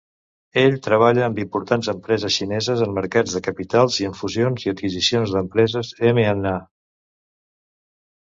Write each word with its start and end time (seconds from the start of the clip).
Ell 0.59 0.75
treballa 0.85 1.23
amb 1.25 1.35
importants 1.41 1.89
empreses 1.91 2.37
xineses 2.39 2.81
en 2.85 2.95
mercats 2.95 3.35
de 3.37 3.41
capitals 3.49 3.99
i 4.03 4.07
en 4.09 4.17
fusions 4.21 4.65
i 4.67 4.73
adquisicions 4.73 5.35
d'empreses 5.37 5.93
(M 6.15 6.23
and 6.33 6.49
A) 6.53 6.57